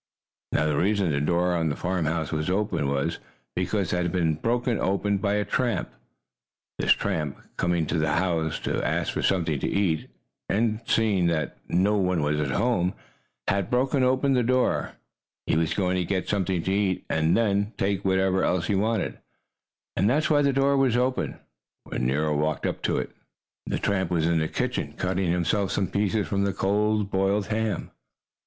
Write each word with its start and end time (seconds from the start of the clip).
Now 0.51 0.65
the 0.65 0.75
reason 0.79 1.11
the 1.11 1.21
door 1.21 1.53
of 1.55 1.69
the 1.69 1.75
farmhouse 1.75 2.31
was 2.31 2.49
open 2.49 2.87
was 2.87 3.19
because 3.55 3.93
it 3.93 3.97
had 4.01 4.11
been 4.11 4.33
broken 4.33 4.79
open 4.79 5.19
by 5.19 5.35
a 5.35 5.45
tramp! 5.45 5.91
This 6.79 6.91
tramp, 6.93 7.39
coming 7.55 7.85
to 7.85 7.99
the 7.99 8.13
house 8.13 8.57
to 8.61 8.83
ask 8.83 9.13
for 9.13 9.21
something 9.21 9.59
to 9.59 9.69
eat 9.69 10.09
and 10.49 10.81
seeing 10.87 11.27
that 11.27 11.59
no 11.69 11.97
one 11.97 12.23
was 12.23 12.39
at 12.39 12.49
home, 12.49 12.95
had 13.47 13.69
broken 13.69 14.01
open 14.01 14.33
the 14.33 14.41
door. 14.41 14.93
He 15.45 15.55
was 15.55 15.75
going 15.75 15.97
to 15.97 16.03
get 16.03 16.27
something 16.27 16.63
to 16.63 16.73
eat, 16.73 17.05
and 17.07 17.37
then 17.37 17.73
take 17.77 18.03
whatever 18.03 18.43
else 18.43 18.65
he 18.65 18.73
wanted. 18.73 19.19
And 19.95 20.09
that's 20.09 20.31
why 20.31 20.41
the 20.41 20.51
door 20.51 20.77
was 20.77 20.97
open 20.97 21.37
when 21.83 22.07
Nero 22.07 22.35
walked 22.35 22.65
up 22.65 22.81
to 22.89 22.97
it. 22.97 23.11
The 23.67 23.77
tramp 23.77 24.09
was 24.09 24.25
in 24.25 24.39
the 24.39 24.47
kitchen, 24.47 24.93
cutting 24.93 25.29
himself 25.31 25.69
some 25.69 25.89
pieces 25.89 26.27
from 26.27 26.43
the 26.43 26.53
cold, 26.53 27.11
boiled 27.11 27.45
ham. 27.49 27.91